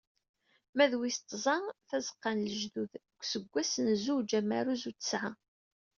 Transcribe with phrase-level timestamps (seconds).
[0.75, 1.57] Ma d wis tẓa
[1.89, 3.73] "Tazeqqa n lejdud" deg useggas
[4.03, 5.31] zuǧ amaruz u tesεa.